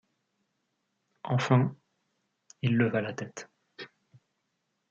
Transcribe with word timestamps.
Enfin, 1.25 1.75
il 2.63 2.75
leva 2.75 3.01
la 3.01 3.13
tête. 3.13 3.51